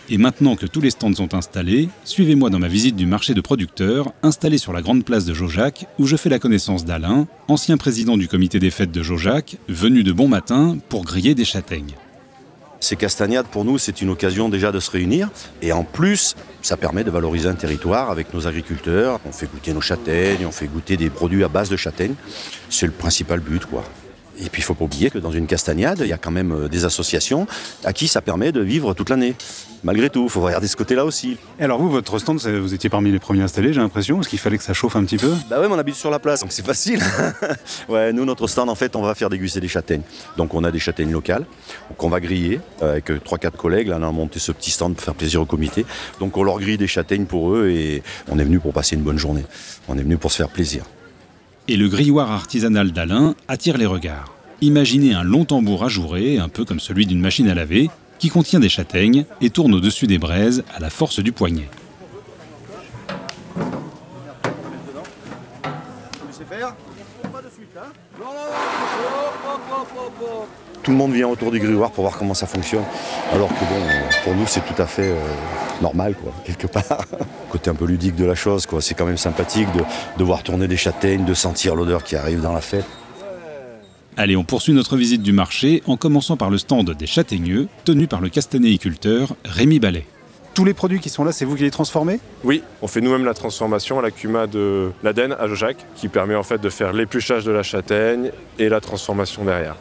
Et 0.07 0.19
maintenant 0.19 0.56
que 0.56 0.68
tous 0.68 0.81
les 0.81 0.92
stands 0.92 1.13
sont 1.13 1.34
installés, 1.34 1.90
suivez-moi 2.04 2.52
dans 2.52 2.60
ma 2.60 2.68
visite 2.68 2.96
du 2.96 3.07
marché 3.07 3.34
de 3.34 3.42
producteurs 3.42 4.13
installé 4.22 4.60
sur 4.60 4.72
la 4.72 4.84
grande 4.84 5.04
place 5.04 5.25
de 5.25 5.34
Jaujac 5.34 5.88
où 5.98 6.06
je 6.06 6.16
fais 6.16 6.30
la 6.30 6.38
connaissance 6.38 6.86
d'Alain, 6.86 7.28
ancien 7.48 7.78
président 7.78 8.16
du 8.16 8.28
comité 8.28 8.60
des 8.60 8.69
fêtes 8.69 8.92
de 8.92 9.02
Jaujac, 9.02 9.57
venu 9.68 10.04
de 10.04 10.12
bon 10.12 10.28
matin 10.28 10.78
pour 10.90 11.06
griller 11.06 11.34
des 11.34 11.46
châtaignes. 11.46 11.96
Ces 12.80 12.98
castagnades, 12.98 13.48
pour 13.48 13.66
nous, 13.66 13.80
c'est 13.80 14.04
une 14.04 14.12
occasion 14.12 14.48
déjà 14.48 14.72
de 14.72 14.80
se 14.80 14.92
réunir. 14.92 15.31
Et 15.63 15.72
en 15.72 15.84
plus, 15.84 16.36
ça 16.62 16.78
permet 16.78 17.04
de 17.04 17.10
valoriser 17.10 17.50
un 17.50 17.56
territoire 17.56 18.12
avec 18.12 18.31
nos 18.31 18.46
agriculteurs. 18.46 19.19
On 19.25 19.31
fait 19.31 19.48
goûter 19.51 19.74
nos 19.74 19.81
châtaignes, 19.81 20.46
on 20.46 20.51
fait 20.51 20.68
goûter 20.68 20.98
des 20.98 21.10
produits 21.10 21.44
à 21.44 21.48
base 21.48 21.69
de 21.69 21.78
châtaignes. 21.78 22.13
C'est 22.69 22.86
le 22.86 22.92
principal 22.92 23.40
but, 23.40 23.66
quoi. 23.66 23.84
Et 24.40 24.50
puis 24.50 24.62
il 24.62 24.64
ne 24.64 24.66
faut 24.66 24.74
pas 24.74 24.86
oublier 24.86 25.10
que 25.10 25.18
dans 25.18 25.32
une 25.32 25.48
castagnade, 25.48 26.00
il 26.02 26.08
y 26.08 26.14
a 26.14 26.18
quand 26.18 26.32
même 26.32 26.52
euh, 26.52 26.68
des 26.68 26.86
associations 26.86 27.48
à 27.84 27.94
qui 27.94 28.08
ça 28.08 28.22
permet 28.22 28.52
de 28.52 28.62
vivre 28.62 28.94
toute 28.94 29.10
l'année. 29.10 29.36
Malgré 29.84 30.10
tout, 30.10 30.24
il 30.24 30.30
faut 30.30 30.42
regarder 30.42 30.68
ce 30.68 30.76
côté-là 30.76 31.06
aussi. 31.06 31.38
Et 31.60 31.64
alors 31.64 31.80
vous, 31.80 31.92
votre 31.92 32.18
stand, 32.18 32.40
vous 32.40 32.74
étiez 32.74 32.90
parmi 32.90 33.12
les 33.12 33.20
premiers 33.20 33.44
installés, 33.44 33.72
j'ai 33.72 33.82
l'impression, 33.82 34.16
parce 34.16 34.28
qu'il 34.28 34.40
fallait 34.40 34.58
que 34.58 34.64
ça 34.64 34.74
chauffe 34.74 34.96
un 34.96 35.04
petit 35.04 35.18
peu? 35.18 35.32
Bah 35.48 35.60
ouais, 35.60 35.68
mais 35.68 35.76
on 35.76 35.78
habite 35.78 35.94
sur 35.94 36.10
la 36.10 36.18
place, 36.18 36.42
donc 36.42 36.52
c'est 36.52 36.66
facile. 36.66 37.00
ouais, 37.90 38.12
nous, 38.12 38.26
notre 38.26 38.48
stand, 38.48 38.68
en 38.68 38.74
fait, 38.74 38.96
on 38.96 39.04
va 39.04 39.14
faire 39.14 39.30
déguster 39.30 39.60
des 39.60 39.68
châtaignes. 39.68 40.02
Donc 40.38 40.56
on 40.56 40.64
a 40.64 40.72
des 40.72 40.80
châtaignes 40.80 41.12
locales 41.12 41.46
qu'on 41.98 42.10
va 42.10 42.20
griller 42.20 42.62
avec 42.82 43.12
3-4 43.12 43.52
collègues. 43.52 43.90
Là, 43.90 43.98
on 44.00 44.08
a 44.08 44.12
monté 44.12 44.40
ce 44.40 44.52
petit 44.52 44.72
stand 44.72 44.96
pour 44.96 45.04
faire 45.04 45.14
plaisir 45.14 45.42
au 45.42 45.46
comité. 45.46 45.86
Donc 46.20 46.36
on 46.36 46.44
leur 46.44 46.60
grille 46.60 46.80
des 46.80 46.88
châtaignes 46.88 47.26
pour 47.26 47.54
eux 47.54 47.70
et 47.70 48.02
on 48.28 48.40
est 48.40 48.44
venu 48.44 48.60
pour 48.60 48.74
passer 48.74 48.96
une 48.96 49.04
bonne 49.04 49.20
journée. 49.20 49.46
On 49.88 50.00
est 50.00 50.04
venu 50.04 50.18
pour 50.18 50.32
se 50.32 50.38
faire 50.38 50.50
plaisir 50.50 50.84
et 51.68 51.78
le 51.78 51.88
grilloir 51.88 52.32
artisanal 52.32 52.92
d'Alain 52.92 53.36
attire 53.48 53.78
les 53.78 53.86
regards. 53.86 54.34
Imaginez 54.62 55.14
un 55.14 55.24
long 55.24 55.46
tambour 55.46 55.84
ajouré, 55.84 56.38
un 56.38 56.50
peu 56.50 56.66
comme 56.66 56.80
celui 56.80 57.06
d'une 57.06 57.20
machine 57.20 57.50
à 57.50 57.56
laver, 57.56 57.90
qui 58.20 58.30
contient 58.30 58.60
des 58.60 58.70
châtaignes 58.70 59.26
et 59.42 59.50
tourne 59.50 59.74
au-dessus 59.74 60.08
des 60.08 60.18
braises 60.18 60.64
à 60.74 60.80
la 60.80 60.90
force 60.90 61.20
du 61.20 61.32
poignet. 61.32 61.70
Tout 70.86 70.92
le 70.92 70.98
monde 70.98 71.14
vient 71.14 71.28
autour 71.28 71.50
du 71.50 71.60
grilloir 71.60 71.90
pour 71.90 72.04
voir 72.04 72.16
comment 72.16 72.36
ça 72.36 72.46
fonctionne, 72.46 72.84
alors 73.34 73.50
que 73.50 73.60
bon, 73.62 73.82
pour 74.24 74.36
nous 74.36 74.46
c'est 74.46 74.64
tout 74.64 74.80
à 74.80 74.86
fait 74.86 75.10
euh, 75.10 75.16
normal, 75.82 76.14
quoi, 76.14 76.32
quelque 76.46 76.68
part. 76.68 77.06
Côté 77.50 77.72
un 77.72 77.74
peu 77.74 77.86
ludique 77.86 78.16
de 78.16 78.24
la 78.24 78.36
chose, 78.36 78.68
quoi. 78.68 78.82
C'est 78.82 78.94
quand 78.94 79.08
même 79.08 79.18
sympathique 79.18 79.68
de, 79.76 79.82
de 80.16 80.24
voir 80.24 80.44
tourner 80.44 80.68
des 80.68 80.78
châtaignes, 80.78 81.26
de 81.26 81.34
sentir 81.34 81.74
l'odeur 81.74 82.04
qui 82.04 82.16
arrive 82.16 82.40
dans 82.40 82.54
la 82.54 82.62
fête. 82.62 82.86
Allez, 84.16 84.36
on 84.36 84.44
poursuit 84.44 84.74
notre 84.74 84.96
visite 84.96 85.24
du 85.24 85.34
marché 85.34 85.82
en 85.88 85.98
commençant 85.98 86.38
par 86.38 86.52
le 86.52 86.60
stand 86.60 86.88
des 86.92 87.08
châtaigneux, 87.08 87.68
tenu 87.84 88.06
par 88.06 88.22
le 88.22 88.30
castanéiculteur 88.30 89.36
Rémi 89.44 89.80
Ballet. 89.80 90.06
Tous 90.54 90.66
les 90.66 90.76
produits 90.76 91.00
qui 91.00 91.10
sont 91.10 91.24
là, 91.24 91.32
c'est 91.32 91.46
vous 91.46 91.56
qui 91.56 91.64
les 91.64 91.72
transformez? 91.72 92.20
Oui, 92.44 92.62
on 92.84 92.88
fait 92.88 93.02
nous-mêmes 93.02 93.26
la 93.26 93.34
transformation 93.34 93.98
à 93.98 94.04
la 94.04 94.12
cuma 94.12 94.46
de 94.46 94.92
l'Aden 95.02 95.36
à 95.40 95.48
Jojac, 95.48 95.78
qui 95.96 96.10
permet 96.10 96.36
en 96.36 96.44
fait 96.44 96.62
de 96.62 96.70
faire 96.70 96.94
l'épluchage 96.94 97.44
de 97.44 97.52
la 97.52 97.64
châtaigne 97.64 98.30
et 98.60 98.70
la 98.70 98.82
transformation 98.82 99.44
derrière. 99.44 99.76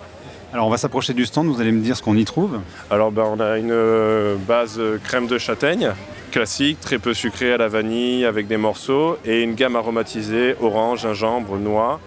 Alors 0.55 0.69
on 0.69 0.71
va 0.71 0.77
s'approcher 0.77 1.15
du 1.15 1.27
stand, 1.27 1.49
vous 1.49 1.61
allez 1.61 1.73
me 1.73 1.81
dire 1.81 1.97
ce 1.97 2.03
qu'on 2.05 2.17
y 2.17 2.25
trouve. 2.25 2.61
Alors 2.89 3.11
ben, 3.11 3.25
on 3.25 3.41
a 3.41 3.59
une 3.59 3.73
euh, 3.73 4.37
base 4.37 4.81
crème 5.03 5.27
de 5.27 5.37
châtaigne 5.37 5.91
classique, 6.31 6.79
très 6.79 7.01
peu 7.01 7.13
sucrée 7.13 7.53
à 7.53 7.57
la 7.57 7.67
vanille 7.67 8.25
avec 8.25 8.47
des 8.47 8.57
morceaux 8.57 9.19
et 9.25 9.43
une 9.43 9.57
gamme 9.57 9.75
aromatisée 9.75 10.55
orange, 10.61 11.01
gingembre, 11.01 11.57
noix. 11.57 11.99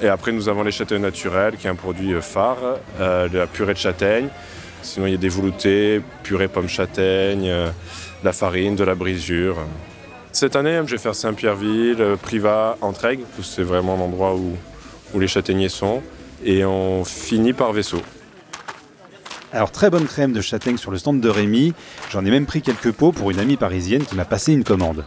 Et 0.00 0.08
après 0.08 0.32
nous 0.32 0.48
avons 0.48 0.62
les 0.62 0.70
châtaignes 0.70 1.02
naturelles 1.02 1.58
qui 1.58 1.66
est 1.66 1.70
un 1.70 1.74
produit 1.74 2.14
phare, 2.22 2.56
euh, 3.00 3.28
de 3.28 3.36
la 3.36 3.46
purée 3.46 3.74
de 3.74 3.78
châtaigne. 3.78 4.28
Sinon 4.80 5.06
il 5.06 5.12
y 5.12 5.16
a 5.16 5.18
des 5.18 5.28
veloutés, 5.28 6.00
purée 6.22 6.48
pomme 6.48 6.70
châtaigne, 6.70 7.50
euh, 7.50 7.66
de 7.66 8.24
la 8.24 8.32
farine, 8.32 8.76
de 8.76 8.84
la 8.84 8.94
brisure. 8.94 9.58
Cette 10.32 10.56
année 10.56 10.80
je 10.86 10.92
vais 10.92 10.98
faire 10.98 11.14
Saint-Pierreville, 11.14 12.16
Privas, 12.22 12.76
Entraigue, 12.80 13.20
c'est 13.42 13.62
vraiment 13.62 13.98
l'endroit 13.98 14.34
où 14.34 15.20
les 15.20 15.28
châtaigniers 15.28 15.68
sont 15.68 16.02
et 16.44 16.64
on 16.64 17.04
finit 17.04 17.52
par 17.52 17.72
vaisseau. 17.72 18.00
Alors 19.52 19.70
très 19.70 19.88
bonne 19.88 20.06
crème 20.06 20.32
de 20.32 20.40
châtaigne 20.40 20.76
sur 20.76 20.90
le 20.90 20.98
stand 20.98 21.20
de 21.20 21.28
Rémi, 21.28 21.74
j'en 22.10 22.24
ai 22.24 22.30
même 22.30 22.46
pris 22.46 22.60
quelques 22.60 22.92
pots 22.92 23.12
pour 23.12 23.30
une 23.30 23.38
amie 23.38 23.56
parisienne 23.56 24.04
qui 24.04 24.14
m'a 24.14 24.24
passé 24.24 24.52
une 24.52 24.64
commande. 24.64 25.04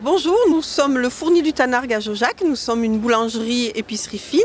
Bonjour, 0.00 0.36
nous 0.50 0.62
sommes 0.62 0.98
le 0.98 1.08
Fourni 1.08 1.42
du 1.42 1.52
Tanargue 1.52 1.92
à 1.92 2.00
Jojac, 2.00 2.42
nous 2.46 2.56
sommes 2.56 2.84
une 2.84 2.98
boulangerie 2.98 3.72
épicerie 3.74 4.18
fine. 4.18 4.40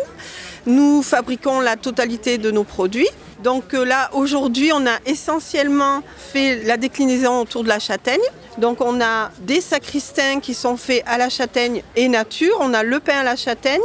Nous 0.66 1.02
fabriquons 1.02 1.60
la 1.60 1.76
totalité 1.76 2.38
de 2.38 2.52
nos 2.52 2.64
produits. 2.64 3.10
Donc 3.44 3.74
euh, 3.74 3.84
là, 3.84 4.12
aujourd'hui, 4.14 4.72
on 4.74 4.86
a 4.86 5.00
essentiellement 5.08 6.04
fait 6.16 6.64
la 6.64 6.78
déclinaison 6.78 7.42
autour 7.42 7.64
de 7.64 7.70
la 7.70 7.80
châtaigne. 7.80 8.22
Donc 8.60 8.80
on 8.80 9.02
a 9.02 9.32
des 9.42 9.60
sacristins 9.60 10.40
qui 10.40 10.54
sont 10.54 10.78
faits 10.78 11.04
à 11.08 11.18
la 11.18 11.30
châtaigne 11.30 11.82
et 11.96 12.08
nature. 12.08 12.56
On 12.60 12.74
a 12.74 12.84
le 12.84 13.00
pain 13.00 13.20
à 13.22 13.24
la 13.24 13.36
châtaigne. 13.36 13.82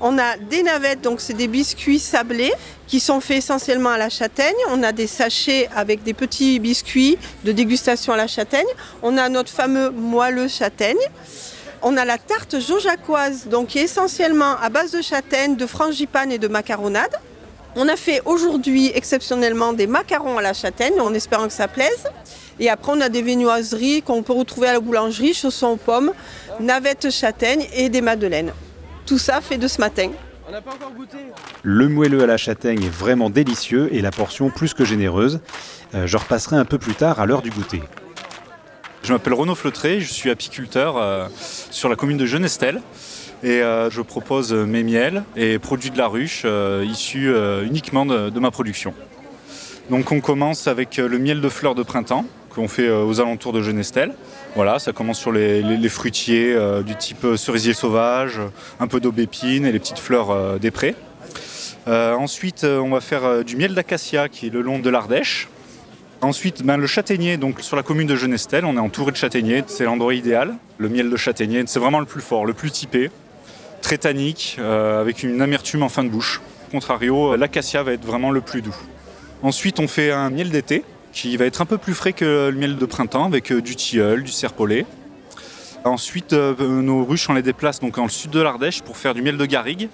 On 0.00 0.18
a 0.18 0.36
des 0.36 0.62
navettes, 0.62 1.00
donc 1.00 1.20
c'est 1.20 1.34
des 1.34 1.48
biscuits 1.48 1.98
sablés 1.98 2.52
qui 2.86 3.00
sont 3.00 3.20
faits 3.20 3.38
essentiellement 3.38 3.90
à 3.90 3.98
la 3.98 4.10
châtaigne. 4.10 4.54
On 4.70 4.82
a 4.82 4.92
des 4.92 5.06
sachets 5.06 5.68
avec 5.74 6.02
des 6.02 6.12
petits 6.12 6.58
biscuits 6.58 7.16
de 7.44 7.52
dégustation 7.52 8.12
à 8.12 8.16
la 8.16 8.26
châtaigne. 8.26 8.66
On 9.02 9.16
a 9.16 9.28
notre 9.28 9.50
fameux 9.50 9.90
moelleux 9.90 10.48
châtaigne. 10.48 10.96
On 11.82 11.96
a 11.96 12.04
la 12.04 12.18
tarte 12.18 12.60
jojacoise, 12.60 13.46
donc 13.46 13.68
qui 13.68 13.78
est 13.78 13.84
essentiellement 13.84 14.56
à 14.60 14.68
base 14.68 14.90
de 14.92 15.00
châtaigne, 15.00 15.56
de 15.56 15.66
frangipane 15.66 16.30
et 16.30 16.38
de 16.38 16.48
macaronade. 16.48 17.14
On 17.74 17.88
a 17.88 17.96
fait 17.96 18.22
aujourd'hui 18.24 18.90
exceptionnellement 18.94 19.72
des 19.72 19.86
macarons 19.86 20.38
à 20.38 20.42
la 20.42 20.52
châtaigne 20.52 21.00
en 21.00 21.12
espérant 21.14 21.46
que 21.46 21.52
ça 21.52 21.68
plaise. 21.68 22.04
Et 22.58 22.70
après, 22.70 22.92
on 22.92 23.00
a 23.00 23.08
des 23.08 23.22
viennoiseries 23.22 24.02
qu'on 24.02 24.22
peut 24.22 24.32
retrouver 24.32 24.68
à 24.68 24.72
la 24.74 24.80
boulangerie, 24.80 25.34
chaussons 25.34 25.68
aux 25.68 25.76
pommes, 25.76 26.12
navettes 26.60 27.10
châtaigne 27.10 27.66
et 27.74 27.88
des 27.88 28.00
madeleines. 28.00 28.52
Tout 29.06 29.18
ça 29.18 29.40
fait 29.40 29.56
de 29.56 29.68
ce 29.68 29.80
matin. 29.80 30.10
On 30.48 30.52
n'a 30.52 30.60
pas 30.60 30.72
encore 30.72 30.92
goûté. 30.92 31.18
Le 31.62 31.88
moelleux 31.88 32.24
à 32.24 32.26
la 32.26 32.36
châtaigne 32.36 32.82
est 32.82 32.92
vraiment 32.92 33.30
délicieux 33.30 33.88
et 33.92 34.00
la 34.00 34.10
portion 34.10 34.50
plus 34.50 34.74
que 34.74 34.84
généreuse. 34.84 35.40
Euh, 35.94 36.08
je 36.08 36.16
repasserai 36.16 36.56
un 36.56 36.64
peu 36.64 36.78
plus 36.78 36.94
tard 36.94 37.20
à 37.20 37.26
l'heure 37.26 37.42
du 37.42 37.50
goûter. 37.50 37.82
Je 39.04 39.12
m'appelle 39.12 39.34
Renaud 39.34 39.54
Fleutré, 39.54 40.00
je 40.00 40.12
suis 40.12 40.28
apiculteur 40.28 40.96
euh, 40.96 41.28
sur 41.70 41.88
la 41.88 41.94
commune 41.94 42.16
de 42.16 42.26
Genestel 42.26 42.82
et 43.44 43.62
euh, 43.62 43.90
je 43.90 44.02
propose 44.02 44.52
mes 44.52 44.82
miels 44.82 45.22
et 45.36 45.60
produits 45.60 45.90
de 45.90 45.98
la 45.98 46.08
ruche 46.08 46.44
issus 46.82 47.32
uniquement 47.64 48.06
de, 48.06 48.40
ma 48.40 48.50
production. 48.50 48.92
Donc 49.90 50.10
on 50.10 50.20
commence 50.20 50.66
avec 50.66 50.96
le 50.96 51.18
miel 51.18 51.40
de 51.40 51.48
fleurs 51.48 51.76
de 51.76 51.84
printemps 51.84 52.24
qu'on 52.56 52.68
fait 52.68 52.90
aux 52.90 53.20
alentours 53.20 53.52
de 53.52 53.62
Genestel. 53.62 54.12
Voilà, 54.54 54.78
ça 54.78 54.92
commence 54.92 55.18
sur 55.18 55.30
les, 55.30 55.88
fruitiers 55.88 56.56
du 56.84 56.96
type 56.96 57.26
cerisier 57.36 57.74
sauvage, 57.74 58.40
un 58.80 58.86
peu 58.86 58.98
d'aubépine 58.98 59.66
et 59.66 59.72
les 59.72 59.78
petites 59.78 59.98
fleurs 59.98 60.58
des 60.58 60.70
prés. 60.70 60.94
ensuite, 61.86 62.64
on 62.64 62.88
va 62.88 63.00
faire 63.00 63.44
du 63.44 63.56
miel 63.56 63.74
d'acacia 63.74 64.28
qui 64.28 64.46
est 64.46 64.50
le 64.50 64.62
long 64.62 64.78
de 64.78 64.88
l'Ardèche. 64.90 65.48
Ensuite, 66.22 66.62
ben, 66.62 66.78
le 66.78 66.86
châtaignier, 66.86 67.36
donc 67.36 67.60
sur 67.60 67.76
la 67.76 67.82
commune 67.82 68.06
de 68.06 68.16
Genestel, 68.16 68.64
on 68.64 68.76
est 68.76 68.80
entouré 68.80 69.12
de 69.12 69.16
châtaigniers, 69.16 69.62
c'est 69.66 69.84
l'endroit 69.84 70.14
idéal. 70.14 70.54
Le 70.78 70.88
miel 70.88 71.10
de 71.10 71.16
châtaignier, 71.16 71.62
c'est 71.66 71.78
vraiment 71.78 72.00
le 72.00 72.06
plus 72.06 72.22
fort, 72.22 72.46
le 72.46 72.54
plus 72.54 72.70
typé, 72.70 73.10
très 73.82 73.98
tannique, 73.98 74.56
euh, 74.58 75.00
avec 75.00 75.22
une 75.22 75.42
amertume 75.42 75.82
en 75.82 75.90
fin 75.90 76.04
de 76.04 76.08
bouche. 76.08 76.40
Contrario, 76.70 77.36
l'acacia 77.36 77.82
va 77.82 77.92
être 77.92 78.04
vraiment 78.04 78.30
le 78.30 78.40
plus 78.40 78.62
doux. 78.62 78.76
Ensuite, 79.42 79.78
on 79.78 79.86
fait 79.86 80.10
un 80.10 80.30
miel 80.30 80.48
d'été, 80.50 80.84
qui 81.16 81.36
va 81.36 81.46
être 81.46 81.62
un 81.62 81.66
peu 81.66 81.78
plus 81.78 81.94
frais 81.94 82.12
que 82.12 82.50
le 82.50 82.56
miel 82.56 82.76
de 82.76 82.86
printemps, 82.86 83.24
avec 83.24 83.50
euh, 83.50 83.62
du 83.62 83.74
tilleul, 83.74 84.22
du 84.22 84.30
serpolet. 84.30 84.84
Ensuite, 85.84 86.32
euh, 86.34 86.54
nos 86.82 87.04
ruches, 87.04 87.30
on 87.30 87.34
les 87.34 87.42
déplace 87.42 87.80
donc 87.80 87.96
dans 87.96 88.04
le 88.04 88.10
sud 88.10 88.30
de 88.30 88.40
l'Ardèche 88.40 88.82
pour 88.82 88.96
faire 88.96 89.14
du 89.14 89.22
miel 89.22 89.36
de 89.36 89.46
garrigue. 89.46 89.88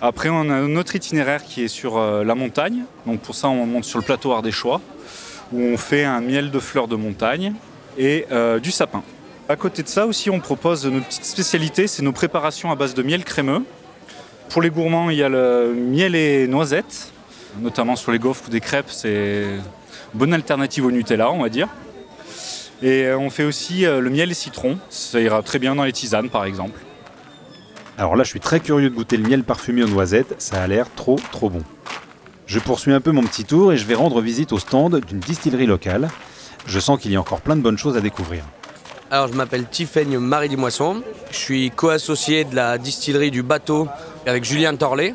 Après, 0.00 0.28
on 0.28 0.48
a 0.50 0.54
un 0.54 0.76
autre 0.76 0.94
itinéraire 0.94 1.42
qui 1.42 1.64
est 1.64 1.68
sur 1.68 1.98
la 1.98 2.34
montagne. 2.36 2.84
Donc 3.04 3.18
pour 3.18 3.34
ça, 3.34 3.48
on 3.48 3.66
monte 3.66 3.84
sur 3.84 3.98
le 3.98 4.04
plateau 4.04 4.30
ardéchois 4.30 4.80
où 5.52 5.60
on 5.60 5.76
fait 5.76 6.04
un 6.04 6.20
miel 6.20 6.50
de 6.50 6.58
fleurs 6.58 6.88
de 6.88 6.96
montagne 6.96 7.54
et 7.96 8.26
euh, 8.30 8.60
du 8.60 8.70
sapin. 8.70 9.02
À 9.48 9.56
côté 9.56 9.82
de 9.82 9.88
ça 9.88 10.06
aussi, 10.06 10.30
on 10.30 10.40
propose 10.40 10.86
notre 10.86 11.06
petite 11.06 11.24
spécialité, 11.24 11.86
c'est 11.86 12.02
nos 12.02 12.12
préparations 12.12 12.70
à 12.70 12.76
base 12.76 12.94
de 12.94 13.02
miel 13.02 13.24
crémeux. 13.24 13.62
Pour 14.50 14.62
les 14.62 14.70
gourmands, 14.70 15.10
il 15.10 15.16
y 15.16 15.22
a 15.22 15.28
le 15.28 15.74
miel 15.74 16.14
et 16.14 16.46
noisettes, 16.46 17.12
notamment 17.60 17.96
sur 17.96 18.12
les 18.12 18.18
gaufres 18.18 18.44
ou 18.46 18.50
des 18.50 18.60
crêpes, 18.60 18.90
c'est 18.90 19.46
bonne 20.14 20.34
alternative 20.34 20.86
au 20.86 20.90
Nutella, 20.90 21.30
on 21.30 21.42
va 21.42 21.48
dire. 21.48 21.68
Et 22.82 23.04
euh, 23.04 23.18
on 23.18 23.30
fait 23.30 23.44
aussi 23.44 23.86
euh, 23.86 24.00
le 24.00 24.10
miel 24.10 24.30
et 24.30 24.34
citron, 24.34 24.78
ça 24.88 25.20
ira 25.20 25.42
très 25.42 25.58
bien 25.58 25.74
dans 25.74 25.84
les 25.84 25.92
tisanes 25.92 26.30
par 26.30 26.44
exemple. 26.44 26.78
Alors 27.96 28.14
là, 28.14 28.22
je 28.22 28.28
suis 28.28 28.40
très 28.40 28.60
curieux 28.60 28.90
de 28.90 28.94
goûter 28.94 29.16
le 29.16 29.28
miel 29.28 29.42
parfumé 29.42 29.82
aux 29.82 29.88
noisettes, 29.88 30.36
ça 30.38 30.62
a 30.62 30.66
l'air 30.68 30.86
trop 30.94 31.18
trop 31.32 31.50
bon. 31.50 31.62
Je 32.46 32.60
poursuis 32.60 32.92
un 32.92 33.00
peu 33.00 33.10
mon 33.10 33.24
petit 33.24 33.44
tour 33.44 33.72
et 33.72 33.76
je 33.76 33.84
vais 33.84 33.94
rendre 33.94 34.20
visite 34.20 34.52
au 34.52 34.58
stand 34.58 35.00
d'une 35.04 35.18
distillerie 35.18 35.66
locale. 35.66 36.08
Je 36.66 36.78
sens 36.78 37.00
qu'il 37.00 37.12
y 37.12 37.16
a 37.16 37.20
encore 37.20 37.40
plein 37.40 37.56
de 37.56 37.60
bonnes 37.60 37.76
choses 37.76 37.96
à 37.96 38.00
découvrir. 38.00 38.44
Alors 39.10 39.28
je 39.28 39.34
m'appelle 39.34 39.66
Tiffaigne 39.66 40.18
Marie 40.18 40.54
Moisson. 40.56 41.02
Je 41.30 41.36
suis 41.36 41.70
co-associé 41.70 42.44
de 42.44 42.54
la 42.54 42.78
distillerie 42.78 43.30
du 43.30 43.42
bateau 43.42 43.88
avec 44.26 44.44
Julien 44.44 44.76
Torlet. 44.76 45.14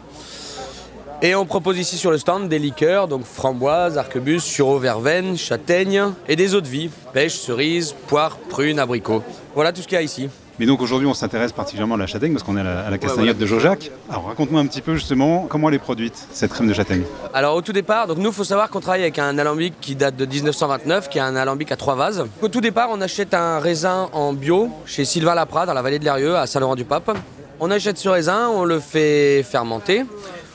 Et 1.25 1.35
on 1.35 1.45
propose 1.45 1.77
ici 1.77 1.95
sur 1.95 2.11
le 2.11 2.17
stand 2.17 2.49
des 2.49 2.59
liqueurs, 2.59 3.07
donc 3.07 3.23
framboise, 3.23 3.97
arquebus, 3.97 4.41
sureau, 4.41 4.77
verveine, 4.77 5.37
châtaigne 5.37 6.07
et 6.27 6.35
des 6.35 6.53
eaux 6.53 6.59
de 6.59 6.67
vie, 6.67 6.89
pêche, 7.13 7.35
cerise, 7.35 7.95
poire, 8.07 8.35
prune, 8.49 8.77
abricot. 8.77 9.23
Voilà 9.55 9.71
tout 9.71 9.81
ce 9.81 9.87
qu'il 9.87 9.95
y 9.95 9.99
a 9.99 10.01
ici. 10.01 10.27
Mais 10.59 10.65
donc 10.65 10.81
aujourd'hui, 10.81 11.07
on 11.07 11.13
s'intéresse 11.13 11.53
particulièrement 11.53 11.95
à 11.95 11.97
la 11.97 12.07
châtaigne 12.07 12.33
parce 12.33 12.43
qu'on 12.43 12.57
est 12.57 12.59
à 12.59 12.89
la, 12.89 12.97
castagnette 12.97 13.37
de 13.37 13.45
Jojac. 13.45 13.89
Alors 14.09 14.25
raconte-moi 14.25 14.59
un 14.59 14.65
petit 14.67 14.81
peu 14.81 14.95
justement 14.95 15.45
comment 15.47 15.69
elle 15.69 15.75
est 15.75 15.79
produite, 15.79 16.27
cette 16.33 16.51
crème 16.51 16.67
de 16.67 16.73
châtaigne. 16.73 17.03
Alors 17.33 17.55
au 17.55 17.61
tout 17.61 17.71
départ, 17.71 18.07
donc 18.07 18.17
nous, 18.17 18.29
il 18.29 18.35
faut 18.35 18.43
savoir 18.43 18.69
qu'on 18.69 18.81
travaille 18.81 19.03
avec 19.03 19.17
un 19.17 19.37
alambic 19.37 19.75
qui 19.79 19.95
date 19.95 20.17
de 20.17 20.25
1929, 20.25 21.07
qui 21.07 21.19
est 21.19 21.21
un 21.21 21.37
alambic 21.37 21.71
à 21.71 21.77
trois 21.77 21.95
vases. 21.95 22.25
Au 22.41 22.49
tout 22.49 22.59
départ, 22.59 22.89
on 22.91 22.99
achète 22.99 23.33
un 23.33 23.59
raisin 23.59 24.09
en 24.11 24.33
bio 24.33 24.69
chez 24.85 25.05
Sylvain 25.05 25.35
Lapra 25.35 25.65
dans 25.65 25.73
la 25.73 25.81
vallée 25.81 25.99
de 25.99 26.03
l'Erieux 26.03 26.35
à 26.35 26.47
Saint-Laurent-du-Pape. 26.47 27.17
On 27.61 27.71
achète 27.71 27.97
ce 27.97 28.09
raisin, 28.09 28.49
on 28.49 28.65
le 28.65 28.81
fait 28.81 29.41
fermenter, 29.43 30.03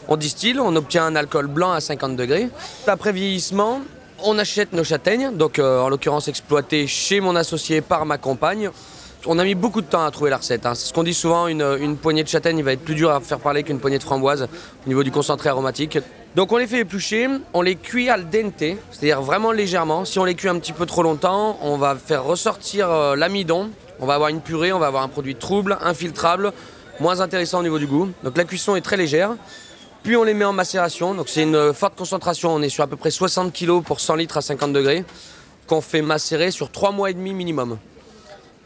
on 0.09 0.17
distille, 0.17 0.59
on 0.59 0.75
obtient 0.75 1.05
un 1.05 1.17
alcool 1.17 1.47
blanc 1.47 1.73
à 1.73 1.81
50 1.81 2.17
degrés. 2.17 2.49
Après 2.87 3.13
vieillissement, 3.13 3.81
on 4.25 4.39
achète 4.39 4.73
nos 4.73 4.85
châtaignes, 4.85 5.37
donc 5.37 5.59
euh, 5.59 5.81
en 5.81 5.89
l'occurrence 5.89 6.29
exploitées 6.29 6.87
chez 6.87 7.21
mon 7.21 7.37
associé 7.37 7.81
par 7.83 8.07
ma 8.07 8.19
compagne. 8.19 8.71
On 9.27 9.39
a 9.39 9.45
mis 9.45 9.55
beaucoup 9.55 9.81
de 9.81 9.87
temps 9.87 10.05
à 10.05 10.11
trouver 10.11 10.31
la 10.31 10.39
recette. 10.39 10.65
Hein. 10.65 10.75
C'est 10.75 10.89
ce 10.89 10.93
qu'on 10.95 11.03
dit 11.03 11.13
souvent, 11.13 11.49
une, 11.49 11.97
poignée 11.97 12.23
de 12.23 12.29
châtaigne, 12.29 12.59
il 12.59 12.65
va 12.65 12.73
être 12.73 12.85
plus 12.85 12.95
dur 12.95 13.11
à 13.11 13.21
faire 13.21 13.41
parler 13.41 13.63
qu'une 13.63 13.81
poignée 13.81 13.99
de 13.99 14.03
framboise 14.03 14.49
au 14.87 14.89
niveau 14.89 15.03
du 15.03 15.11
concentré 15.11 15.51
aromatique. 15.51 15.99
Donc 16.37 16.53
on 16.53 16.57
les 16.57 16.67
fait 16.67 16.81
éplucher, 16.81 17.29
on 17.53 17.63
les 17.63 17.77
cuit 17.77 18.09
al 18.09 18.31
dente, 18.31 18.79
c'est-à-dire 18.91 19.21
vraiment 19.21 19.53
légèrement. 19.53 20.05
Si 20.05 20.19
on 20.19 20.25
les 20.25 20.35
cuit 20.35 20.49
un 20.49 20.59
petit 20.59 20.73
peu 20.73 20.87
trop 20.87 21.03
longtemps, 21.03 21.59
on 21.63 21.77
va 21.77 21.97
faire 21.97 22.25
ressortir 22.25 22.91
euh, 22.91 23.17
l'amidon, 23.17 23.71
on 24.01 24.07
va 24.07 24.15
avoir 24.15 24.31
une 24.31 24.41
purée, 24.41 24.73
on 24.73 24.79
va 24.79 24.87
avoir 24.87 25.03
un 25.03 25.09
produit 25.09 25.35
trouble, 25.35 25.77
infiltrable, 25.83 26.53
moins 27.01 27.21
intéressant 27.21 27.61
au 27.61 27.63
niveau 27.63 27.79
du 27.79 27.87
goût. 27.87 28.09
Donc 28.23 28.37
la 28.37 28.45
cuisson 28.45 28.77
est 28.77 28.81
très 28.81 28.97
légère. 28.97 29.35
Puis 30.09 30.17
on 30.17 30.25
les 30.25 30.33
met 30.33 30.47
en 30.47 30.55
macération, 30.55 31.15
donc 31.15 31.29
c'est 31.29 31.43
une 31.43 31.75
forte 31.75 31.95
concentration, 31.95 32.55
on 32.55 32.63
est 32.63 32.71
sur 32.71 32.83
à 32.83 32.87
peu 32.87 32.97
près 32.97 33.11
60 33.11 33.53
kg 33.53 33.83
pour 33.83 34.01
100 34.01 34.15
litres 34.15 34.39
à 34.39 34.41
50 34.41 34.73
degrés, 34.73 35.05
qu'on 35.67 35.83
fait 35.83 36.01
macérer 36.01 36.51
sur 36.51 36.71
3 36.71 36.93
mois 36.93 37.11
et 37.11 37.13
demi 37.13 37.35
minimum. 37.35 37.77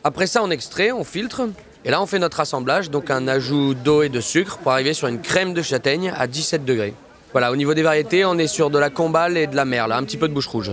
Après 0.05 0.29
ça, 0.29 0.41
on 0.45 0.53
extrait, 0.53 0.93
on 0.93 1.03
filtre. 1.03 1.49
Et 1.85 1.91
là, 1.91 2.01
on 2.01 2.07
fait 2.07 2.21
notre 2.21 2.39
assemblage, 2.39 2.91
donc 2.91 3.11
un 3.11 3.27
ajout 3.27 3.75
d'eau 3.75 4.03
et 4.03 4.09
de 4.09 4.21
sucre 4.21 4.59
pour 4.59 4.71
arriver 4.71 4.95
sur 4.95 5.09
une 5.09 5.21
crème 5.21 5.53
de 5.53 5.63
châtaigne 5.63 6.15
à 6.17 6.29
17 6.29 6.65
degrés. 6.65 6.95
Voilà, 7.33 7.51
au 7.51 7.57
niveau 7.57 7.75
des 7.75 7.83
variétés, 7.83 8.25
on 8.25 8.39
est 8.39 8.47
sur 8.47 8.71
de 8.71 8.79
la 8.79 8.91
combale 8.91 9.37
et 9.37 9.49
de 9.49 9.57
la 9.57 9.65
merle, 9.65 9.91
un 9.91 10.05
petit 10.05 10.19
peu 10.19 10.29
de 10.29 10.35
bouche 10.35 10.47
rouge. 10.47 10.71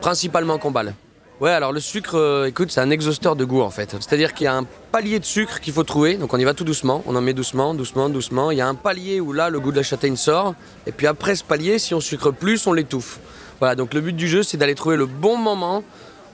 Principalement 0.00 0.58
combale. 0.58 0.94
Ouais, 1.38 1.50
alors 1.50 1.70
le 1.72 1.80
sucre, 1.80 2.16
euh, 2.16 2.46
écoute, 2.46 2.70
c'est 2.70 2.80
un 2.80 2.88
exhausteur 2.88 3.36
de 3.36 3.44
goût 3.44 3.60
en 3.60 3.68
fait. 3.68 3.90
C'est-à-dire 4.00 4.32
qu'il 4.32 4.44
y 4.44 4.48
a 4.48 4.54
un 4.54 4.64
palier 4.90 5.18
de 5.18 5.24
sucre 5.24 5.60
qu'il 5.60 5.74
faut 5.74 5.82
trouver, 5.82 6.14
donc 6.14 6.32
on 6.32 6.38
y 6.38 6.44
va 6.44 6.54
tout 6.54 6.64
doucement, 6.64 7.02
on 7.06 7.14
en 7.14 7.20
met 7.20 7.34
doucement, 7.34 7.74
doucement, 7.74 8.08
doucement. 8.08 8.50
Il 8.50 8.56
y 8.56 8.62
a 8.62 8.66
un 8.66 8.74
palier 8.74 9.20
où 9.20 9.34
là, 9.34 9.50
le 9.50 9.60
goût 9.60 9.70
de 9.70 9.76
la 9.76 9.82
châtaigne 9.82 10.16
sort, 10.16 10.54
et 10.86 10.92
puis 10.92 11.06
après 11.06 11.36
ce 11.36 11.44
palier, 11.44 11.78
si 11.78 11.92
on 11.92 12.00
sucre 12.00 12.30
plus, 12.30 12.66
on 12.66 12.72
l'étouffe. 12.72 13.18
Voilà, 13.58 13.74
donc 13.74 13.92
le 13.92 14.00
but 14.00 14.14
du 14.16 14.28
jeu, 14.28 14.42
c'est 14.42 14.56
d'aller 14.56 14.74
trouver 14.74 14.96
le 14.96 15.04
bon 15.04 15.36
moment 15.36 15.84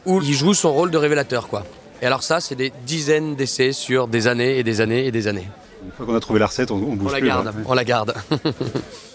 où 0.06 0.20
il 0.22 0.34
joue 0.34 0.54
son 0.54 0.72
rôle 0.72 0.92
de 0.92 0.98
révélateur, 0.98 1.48
quoi. 1.48 1.64
Et 2.00 2.06
alors 2.06 2.22
ça, 2.22 2.40
c'est 2.40 2.54
des 2.54 2.72
dizaines 2.86 3.34
d'essais 3.34 3.72
sur 3.72 4.06
des 4.06 4.28
années 4.28 4.58
et 4.58 4.62
des 4.62 4.80
années 4.80 5.06
et 5.06 5.10
des 5.10 5.26
années. 5.26 5.48
Une 5.84 5.90
fois 5.90 6.06
qu'on 6.06 6.14
a 6.14 6.20
trouvé 6.20 6.38
la 6.38 6.46
recette, 6.46 6.70
on, 6.70 6.78
bouge 6.78 7.10
on 7.10 7.12
la 7.12 7.20
Garde, 7.20 7.52
on 7.66 7.74
la 7.74 7.84
garde. 7.84 8.14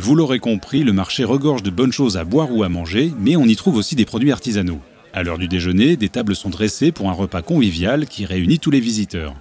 Vous 0.00 0.14
l'aurez 0.14 0.38
compris, 0.38 0.84
le 0.84 0.92
marché 0.92 1.24
regorge 1.24 1.64
de 1.64 1.70
bonnes 1.70 1.90
choses 1.90 2.16
à 2.16 2.24
boire 2.24 2.54
ou 2.54 2.62
à 2.62 2.68
manger, 2.68 3.12
mais 3.18 3.34
on 3.34 3.46
y 3.46 3.56
trouve 3.56 3.74
aussi 3.74 3.96
des 3.96 4.04
produits 4.04 4.30
artisanaux. 4.30 4.78
À 5.12 5.24
l'heure 5.24 5.38
du 5.38 5.48
déjeuner, 5.48 5.96
des 5.96 6.08
tables 6.08 6.36
sont 6.36 6.50
dressées 6.50 6.92
pour 6.92 7.10
un 7.10 7.14
repas 7.14 7.42
convivial 7.42 8.06
qui 8.06 8.24
réunit 8.24 8.60
tous 8.60 8.70
les 8.70 8.78
visiteurs. 8.78 9.34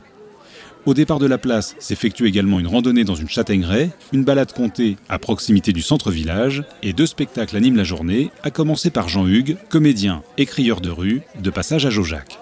Au 0.88 0.96
départ 0.96 1.20
de 1.20 1.28
la 1.28 1.38
place 1.38 1.76
s'effectue 1.78 2.26
également 2.26 2.60
une 2.60 2.66
randonnée 2.66 3.04
dans 3.04 3.14
une 3.14 3.30
châtaigneraie, 3.30 3.92
une 4.14 4.24
balade 4.24 4.52
comptée 4.52 4.98
à 5.10 5.20
proximité 5.20 5.74
du 5.74 5.84
centre-village 5.84 6.64
et 6.82 6.92
deux 6.92 7.06
spectacles 7.06 7.56
animent 7.56 7.78
la 7.78 7.84
journée, 7.84 8.32
à 8.42 8.50
commencer 8.50 8.90
par 8.90 9.10
Jean-Hugues, 9.10 9.58
comédien 9.70 10.24
et 10.40 10.46
de 10.46 10.90
rue, 10.90 11.22
de 11.40 11.50
passage 11.52 11.86
à 11.86 11.92
Jojac. 11.92 12.40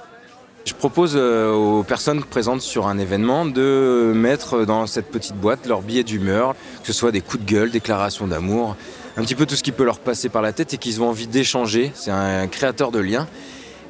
Je 0.66 0.74
propose 0.74 1.14
euh, 1.16 1.52
aux 1.54 1.84
personnes 1.84 2.24
présentes 2.24 2.62
sur 2.62 2.88
un 2.88 2.98
événement 2.98 3.46
de 3.46 4.12
mettre 4.16 4.66
dans 4.66 4.88
cette 4.88 5.12
petite 5.12 5.36
boîte 5.36 5.68
leur 5.68 5.84
billet 5.84 6.04
d'humeur, 6.04 6.56
que 6.82 6.88
ce 6.88 6.94
soit 6.94 7.12
des 7.12 7.22
coups 7.22 7.46
de 7.46 7.52
gueule, 7.52 7.70
déclarations 7.70 8.26
d'amour, 8.26 8.76
un 9.16 9.22
petit 9.22 9.36
peu 9.36 9.46
tout 9.46 9.56
ce 9.56 9.62
qui 9.62 9.72
peut 9.72 9.84
leur 9.84 10.00
passer 10.00 10.28
par 10.28 10.42
la 10.42 10.54
tête 10.54 10.74
et 10.74 10.78
qu'ils 10.80 11.04
ont 11.04 11.10
envie 11.10 11.28
d'échanger. 11.28 11.92
C'est 11.94 12.10
un 12.10 12.48
créateur 12.48 12.90
de 12.90 12.98
liens. 12.98 13.28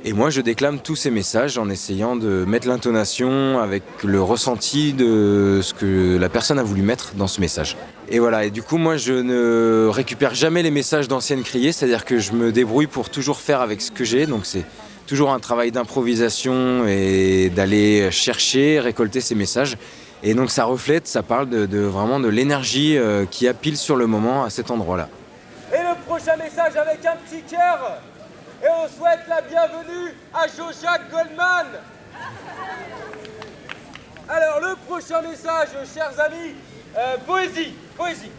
Et 0.03 0.11
moi, 0.11 0.29
je 0.29 0.41
déclame 0.41 0.79
tous 0.79 0.97
ces 0.97 1.11
messages 1.11 1.57
en 1.57 1.69
essayant 1.69 2.17
de 2.17 2.43
mettre 2.45 2.67
l'intonation 2.67 3.57
avec 3.59 3.83
le 4.03 4.21
ressenti 4.21 4.91
de 4.91 5.61
ce 5.63 5.73
que 5.73 6.17
la 6.17 6.27
personne 6.27 6.59
a 6.59 6.63
voulu 6.63 6.81
mettre 6.81 7.13
dans 7.15 7.27
ce 7.27 7.39
message. 7.39 7.77
Et 8.09 8.19
voilà, 8.19 8.43
et 8.43 8.51
du 8.51 8.61
coup, 8.61 8.77
moi, 8.77 8.97
je 8.97 9.13
ne 9.13 9.87
récupère 9.87 10.35
jamais 10.35 10.61
les 10.61 10.71
messages 10.71 11.07
d'anciennes 11.07 11.41
criées, 11.41 11.71
c'est-à-dire 11.71 12.03
que 12.03 12.19
je 12.19 12.33
me 12.33 12.51
débrouille 12.51 12.85
pour 12.85 13.09
toujours 13.09 13.39
faire 13.39 13.61
avec 13.61 13.81
ce 13.81 13.91
que 13.91 14.03
j'ai. 14.03 14.27
Donc, 14.27 14.45
c'est 14.45 14.65
toujours 15.05 15.31
un 15.31 15.39
travail 15.39 15.71
d'improvisation 15.71 16.85
et 16.87 17.49
d'aller 17.49 18.11
chercher, 18.11 18.79
récolter 18.79 19.21
ces 19.21 19.35
messages. 19.35 19.77
Et 20.23 20.33
donc, 20.33 20.49
ça 20.49 20.65
reflète, 20.65 21.07
ça 21.07 21.23
parle 21.23 21.49
de, 21.49 21.79
vraiment 21.79 22.19
de 22.19 22.27
l'énergie 22.27 22.97
euh, 22.97 23.25
qui 23.25 23.47
a 23.47 23.53
pile 23.53 23.77
sur 23.77 23.95
le 23.95 24.07
moment 24.07 24.43
à 24.43 24.49
cet 24.49 24.71
endroit-là. 24.71 25.07
Et 25.73 25.77
le 25.77 25.95
prochain 26.05 26.35
message 26.37 26.75
avec 26.75 27.05
un 27.05 27.15
petit 27.17 27.43
cœur 27.43 27.99
et 28.63 28.67
on 28.67 28.87
souhaite 28.87 29.27
la 29.27 29.41
bienvenue 29.41 30.13
à 30.33 30.47
Jojac 30.47 31.11
Goldman. 31.11 31.67
Alors 34.27 34.59
le 34.59 34.75
prochain 34.87 35.21
message, 35.21 35.69
chers 35.93 36.19
amis, 36.19 36.55
euh, 36.97 37.17
poésie, 37.27 37.75
poésie. 37.95 38.31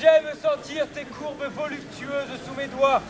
J'aime 0.00 0.32
sentir 0.40 0.86
tes 0.94 1.04
courbes 1.04 1.44
voluptueuses 1.54 2.40
sous 2.46 2.54
mes 2.54 2.68
doigts, 2.68 3.02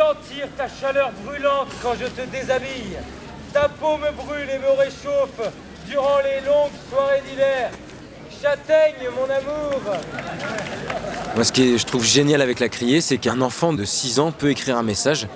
sentir 0.00 0.48
ta 0.56 0.66
chaleur 0.66 1.12
brûlante 1.24 1.68
quand 1.82 1.92
je 2.00 2.06
te 2.06 2.26
déshabille. 2.30 2.96
Ta 3.52 3.68
peau 3.68 3.98
me 3.98 4.10
brûle 4.12 4.48
et 4.48 4.58
me 4.58 4.70
réchauffe 4.78 5.52
durant 5.86 6.20
les 6.24 6.40
longues 6.46 6.70
soirées 6.88 7.22
d'hiver. 7.28 7.70
Châtaigne, 8.42 9.10
mon 9.14 9.24
amour 9.24 9.80
Moi, 11.34 11.44
ce 11.44 11.52
que 11.52 11.76
je 11.76 11.84
trouve 11.84 12.04
génial 12.04 12.40
avec 12.40 12.60
la 12.60 12.70
criée, 12.70 13.02
c'est 13.02 13.18
qu'un 13.18 13.42
enfant 13.42 13.74
de 13.74 13.84
6 13.84 14.20
ans 14.20 14.32
peut 14.32 14.48
écrire 14.48 14.78
un 14.78 14.82
message 14.82 15.26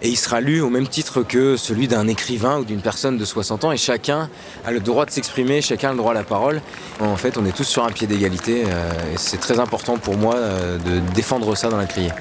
et 0.00 0.08
il 0.08 0.16
sera 0.16 0.40
lu 0.40 0.62
au 0.62 0.70
même 0.70 0.88
titre 0.88 1.22
que 1.22 1.58
celui 1.58 1.86
d'un 1.86 2.08
écrivain 2.08 2.58
ou 2.58 2.64
d'une 2.64 2.80
personne 2.80 3.18
de 3.18 3.24
60 3.24 3.64
ans 3.64 3.72
et 3.72 3.76
chacun 3.76 4.30
a 4.64 4.72
le 4.72 4.80
droit 4.80 5.04
de 5.04 5.10
s'exprimer, 5.10 5.60
chacun 5.60 5.88
a 5.88 5.92
le 5.92 5.98
droit 5.98 6.12
à 6.12 6.14
la 6.14 6.24
parole. 6.24 6.62
En 7.00 7.16
fait, 7.16 7.36
on 7.36 7.44
est 7.44 7.54
tous 7.54 7.64
sur 7.64 7.84
un 7.84 7.90
pied 7.90 8.06
d'égalité 8.06 8.64
euh, 8.66 9.12
et 9.12 9.18
c'est 9.18 9.40
très 9.40 9.58
important 9.60 9.98
pour 9.98 10.16
moi 10.16 10.36
euh, 10.36 10.78
de 10.78 11.00
défendre 11.14 11.54
ça 11.54 11.68
dans 11.68 11.78
la 11.78 11.86
criée. 11.86 12.12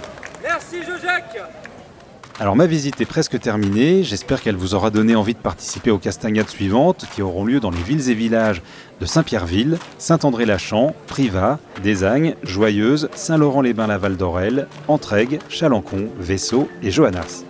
Alors 2.37 2.57
ma 2.57 2.65
visite 2.65 2.99
est 2.99 3.05
presque 3.05 3.39
terminée, 3.39 4.03
j'espère 4.03 4.41
qu'elle 4.41 4.57
vous 4.57 4.75
aura 4.75 4.89
donné 4.89 5.15
envie 5.15 5.35
de 5.35 5.39
participer 5.39 5.89
aux 5.89 5.97
castagnades 5.97 6.49
suivantes 6.49 7.05
qui 7.15 7.21
auront 7.21 7.45
lieu 7.45 7.61
dans 7.61 7.69
les 7.69 7.81
villes 7.81 8.09
et 8.09 8.13
villages 8.13 8.61
de 8.99 9.05
Saint-Pierreville, 9.05 9.77
Saint-André-Lachamp, 9.99 10.93
Privas, 11.07 11.59
Desagnes, 11.81 12.35
Joyeuse, 12.43 13.07
Saint-Laurent-les-Bains-Laval 13.15 14.17
d'Orel, 14.17 14.67
Entraigue, 14.89 15.39
Chalancon, 15.47 16.09
Vaisseau 16.19 16.67
et 16.83 16.91
Johannas. 16.91 17.45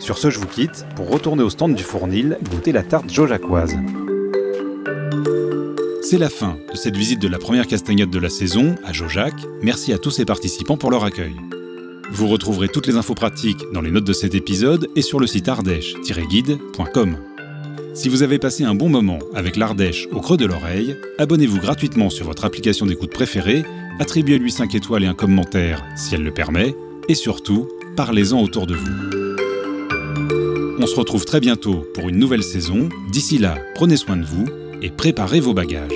Sur 0.00 0.18
ce, 0.18 0.28
je 0.28 0.40
vous 0.40 0.48
quitte 0.48 0.86
pour 0.96 1.08
retourner 1.08 1.44
au 1.44 1.50
stand 1.50 1.76
du 1.76 1.84
Fournil 1.84 2.36
goûter 2.50 2.72
la 2.72 2.82
tarte 2.82 3.12
jojacoise. 3.12 3.76
C'est 6.02 6.18
la 6.18 6.30
fin 6.30 6.56
de 6.72 6.76
cette 6.76 6.96
visite 6.96 7.22
de 7.22 7.28
la 7.28 7.38
première 7.38 7.68
castagnade 7.68 8.10
de 8.10 8.18
la 8.18 8.28
saison 8.28 8.74
à 8.84 8.92
Jojac. 8.92 9.34
Merci 9.62 9.92
à 9.92 9.98
tous 9.98 10.10
ces 10.10 10.24
participants 10.24 10.76
pour 10.76 10.90
leur 10.90 11.04
accueil. 11.04 11.34
Vous 12.10 12.28
retrouverez 12.28 12.68
toutes 12.68 12.86
les 12.86 12.96
infos 12.96 13.14
pratiques 13.14 13.64
dans 13.72 13.80
les 13.80 13.90
notes 13.90 14.04
de 14.04 14.12
cet 14.12 14.34
épisode 14.34 14.88
et 14.96 15.02
sur 15.02 15.20
le 15.20 15.26
site 15.26 15.48
ardèche-guide.com. 15.48 17.16
Si 17.94 18.08
vous 18.08 18.22
avez 18.22 18.38
passé 18.38 18.64
un 18.64 18.74
bon 18.74 18.88
moment 18.88 19.18
avec 19.34 19.56
l'Ardèche 19.56 20.06
au 20.12 20.20
creux 20.20 20.36
de 20.36 20.44
l'oreille, 20.44 20.96
abonnez-vous 21.18 21.58
gratuitement 21.58 22.10
sur 22.10 22.26
votre 22.26 22.44
application 22.44 22.86
d'écoute 22.86 23.12
préférée, 23.12 23.64
attribuez-lui 23.98 24.52
5 24.52 24.74
étoiles 24.74 25.04
et 25.04 25.08
un 25.08 25.14
commentaire 25.14 25.82
si 25.96 26.14
elle 26.14 26.22
le 26.22 26.32
permet, 26.32 26.76
et 27.08 27.14
surtout, 27.14 27.68
parlez-en 27.96 28.40
autour 28.40 28.66
de 28.66 28.74
vous. 28.74 29.16
On 30.78 30.86
se 30.86 30.94
retrouve 30.94 31.24
très 31.24 31.40
bientôt 31.40 31.86
pour 31.94 32.08
une 32.08 32.18
nouvelle 32.18 32.42
saison. 32.42 32.88
D'ici 33.10 33.38
là, 33.38 33.56
prenez 33.74 33.96
soin 33.96 34.16
de 34.16 34.26
vous 34.26 34.44
et 34.82 34.90
préparez 34.90 35.40
vos 35.40 35.54
bagages. 35.54 35.90